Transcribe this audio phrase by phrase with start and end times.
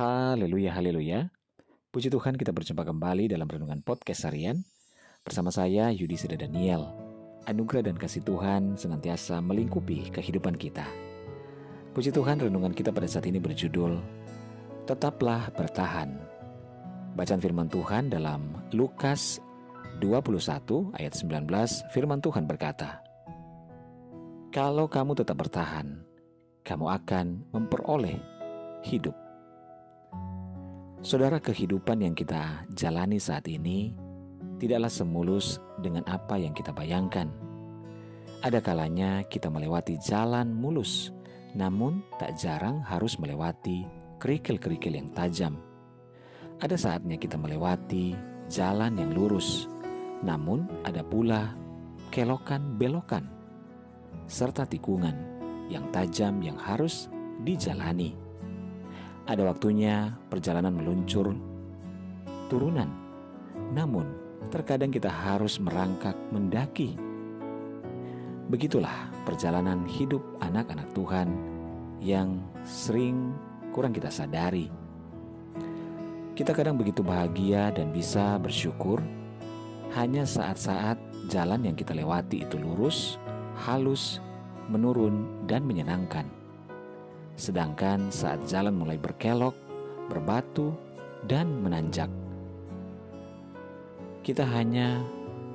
[0.00, 1.28] Haleluya, haleluya.
[1.92, 4.64] Puji Tuhan kita berjumpa kembali dalam Renungan Podcast Harian
[5.20, 6.88] bersama saya Yudi Seda Daniel.
[7.44, 10.88] Anugerah dan kasih Tuhan senantiasa melingkupi kehidupan kita.
[11.92, 14.00] Puji Tuhan renungan kita pada saat ini berjudul
[14.88, 16.16] Tetaplah Bertahan.
[17.12, 19.36] Bacaan firman Tuhan dalam Lukas
[20.00, 21.44] 21 ayat 19
[21.92, 23.04] firman Tuhan berkata,
[24.48, 26.00] Kalau kamu tetap bertahan,
[26.64, 28.16] kamu akan memperoleh
[28.80, 29.28] hidup.
[31.00, 33.96] Saudara, kehidupan yang kita jalani saat ini
[34.60, 37.32] tidaklah semulus dengan apa yang kita bayangkan.
[38.44, 41.08] Ada kalanya kita melewati jalan mulus,
[41.56, 43.88] namun tak jarang harus melewati
[44.20, 45.56] kerikil-kerikil yang tajam.
[46.60, 48.12] Ada saatnya kita melewati
[48.52, 49.72] jalan yang lurus,
[50.20, 51.56] namun ada pula
[52.12, 53.24] kelokan-belokan
[54.28, 55.16] serta tikungan
[55.72, 57.08] yang tajam yang harus
[57.40, 58.29] dijalani.
[59.28, 61.36] Ada waktunya perjalanan meluncur
[62.48, 62.88] turunan,
[63.76, 64.08] namun
[64.50, 66.98] terkadang kita harus merangkak mendaki.
[68.50, 71.28] Begitulah perjalanan hidup anak-anak Tuhan
[72.02, 73.30] yang sering
[73.70, 74.66] kurang kita sadari.
[76.34, 78.98] Kita kadang begitu bahagia dan bisa bersyukur
[79.94, 80.96] hanya saat-saat
[81.30, 83.20] jalan yang kita lewati itu lurus,
[83.68, 84.18] halus,
[84.66, 86.39] menurun, dan menyenangkan.
[87.36, 89.54] Sedangkan saat jalan mulai berkelok,
[90.10, 90.74] berbatu,
[91.26, 92.08] dan menanjak,
[94.20, 95.00] kita hanya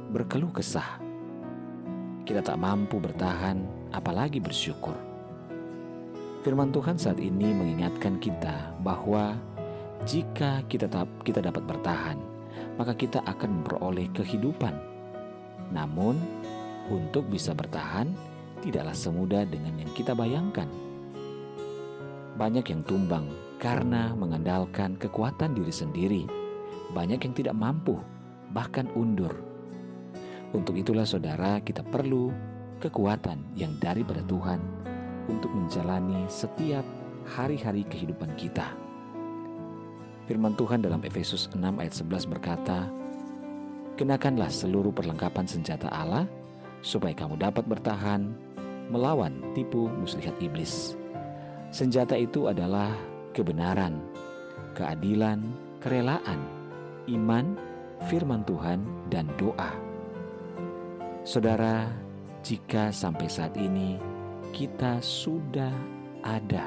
[0.09, 1.01] berkeluh kesah.
[2.25, 3.61] Kita tak mampu bertahan,
[3.93, 4.97] apalagi bersyukur.
[6.41, 9.37] Firman Tuhan saat ini mengingatkan kita bahwa
[10.05, 10.85] jika kita
[11.25, 12.17] kita dapat bertahan,
[12.77, 14.73] maka kita akan memperoleh kehidupan.
[15.73, 16.17] Namun,
[16.93, 18.13] untuk bisa bertahan
[18.61, 20.69] tidaklah semudah dengan yang kita bayangkan
[22.35, 23.31] banyak yang tumbang
[23.63, 26.23] karena mengandalkan kekuatan diri sendiri.
[26.91, 27.95] Banyak yang tidak mampu,
[28.51, 29.31] bahkan undur.
[30.51, 32.31] Untuk itulah saudara kita perlu
[32.79, 34.59] kekuatan yang daripada Tuhan
[35.31, 36.85] untuk menjalani setiap
[37.25, 38.69] hari-hari kehidupan kita.
[40.29, 42.89] Firman Tuhan dalam Efesus 6 ayat 11 berkata,
[43.95, 46.27] Kenakanlah seluruh perlengkapan senjata Allah,
[46.83, 48.27] supaya kamu dapat bertahan
[48.91, 50.99] melawan tipu muslihat iblis.
[51.75, 52.95] Senjata itu adalah
[53.35, 53.99] kebenaran,
[54.79, 55.43] keadilan,
[55.83, 56.39] kerelaan,
[57.11, 57.59] iman,
[58.07, 58.79] firman Tuhan,
[59.11, 59.75] dan doa.
[61.27, 61.91] Saudara,
[62.47, 63.99] jika sampai saat ini
[64.55, 65.75] kita sudah
[66.23, 66.63] ada,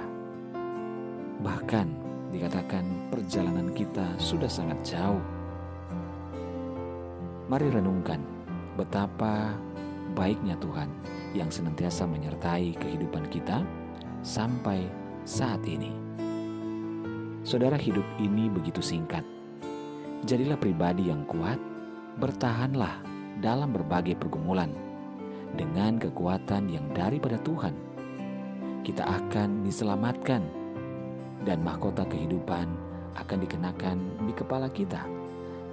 [1.40, 1.88] bahkan
[2.28, 5.24] dikatakan perjalanan kita sudah sangat jauh,
[7.48, 8.20] mari renungkan
[8.76, 9.56] betapa
[10.12, 10.92] baiknya Tuhan
[11.32, 13.64] yang senantiasa menyertai kehidupan kita
[14.22, 14.86] sampai
[15.22, 15.92] saat ini.
[17.46, 19.24] Saudara, hidup ini begitu singkat.
[20.26, 21.56] Jadilah pribadi yang kuat,
[22.18, 23.00] bertahanlah
[23.38, 24.74] dalam berbagai pergumulan
[25.54, 27.72] dengan kekuatan yang daripada Tuhan.
[28.82, 30.42] Kita akan diselamatkan
[31.46, 32.66] dan mahkota kehidupan
[33.16, 35.02] akan dikenakan di kepala kita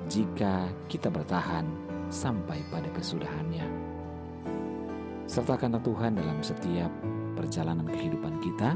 [0.06, 1.66] jika kita bertahan
[2.14, 3.95] sampai pada kesudahannya.
[5.36, 6.88] Sertakanlah Tuhan dalam setiap
[7.36, 8.72] perjalanan kehidupan kita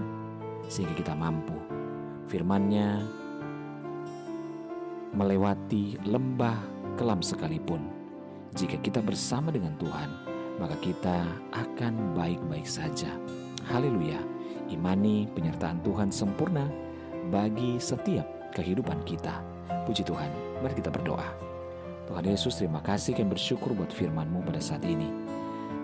[0.68, 1.56] sehingga kita mampu.
[2.28, 3.00] firman-Nya
[5.16, 6.60] melewati lembah
[7.00, 7.80] kelam sekalipun.
[8.60, 10.12] Jika kita bersama dengan Tuhan
[10.60, 13.08] maka kita akan baik-baik saja.
[13.72, 14.20] Haleluya.
[14.68, 16.68] Imani penyertaan Tuhan sempurna
[17.32, 19.40] bagi setiap kehidupan kita.
[19.88, 20.60] Puji Tuhan.
[20.60, 21.24] Mari kita berdoa.
[22.12, 23.16] Tuhan Yesus terima kasih.
[23.16, 25.29] Kami bersyukur buat firman-Mu pada saat ini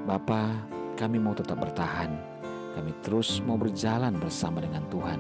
[0.06, 0.54] Bapa
[0.96, 2.36] kami mau tetap bertahan
[2.76, 5.16] kami terus mau berjalan bersama dengan Tuhan.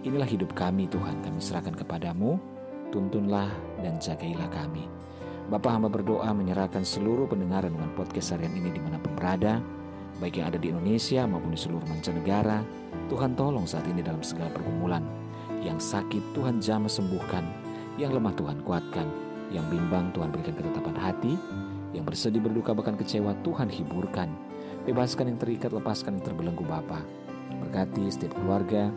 [0.00, 2.40] Inilah hidup kami Tuhan, kami serahkan kepadamu,
[2.88, 3.52] tuntunlah
[3.84, 4.88] dan jagailah kami.
[5.52, 9.60] Bapak hamba berdoa menyerahkan seluruh pendengaran dengan podcast harian ini di mana pun berada,
[10.18, 12.64] baik yang ada di Indonesia maupun di seluruh mancanegara.
[13.12, 15.04] Tuhan tolong saat ini dalam segala pergumulan.
[15.60, 17.44] Yang sakit Tuhan jamah sembuhkan,
[18.00, 19.06] yang lemah Tuhan kuatkan,
[19.52, 21.34] yang bimbang Tuhan berikan ketetapan hati,
[21.94, 24.30] yang bersedih berduka bahkan kecewa Tuhan hiburkan.
[24.86, 27.02] Bebaskan yang terikat, lepaskan yang terbelenggu Bapa.
[27.62, 28.90] Berkati setiap keluarga,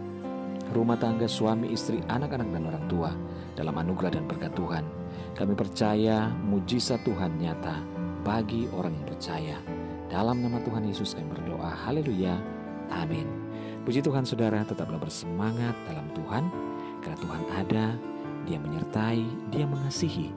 [0.73, 3.11] rumah tangga, suami, istri, anak-anak dan orang tua
[3.57, 4.85] dalam anugerah dan berkat Tuhan.
[5.33, 7.81] Kami percaya mujizat Tuhan nyata
[8.21, 9.57] bagi orang yang percaya.
[10.09, 11.69] Dalam nama Tuhan Yesus kami berdoa.
[11.85, 12.37] Haleluya.
[12.89, 13.29] Amin.
[13.85, 16.49] Puji Tuhan saudara tetaplah bersemangat dalam Tuhan.
[16.99, 17.85] Karena Tuhan ada,
[18.43, 20.33] dia menyertai, dia mengasihi,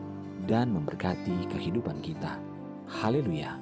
[0.50, 2.38] dan memberkati kehidupan kita.
[2.90, 3.61] Haleluya.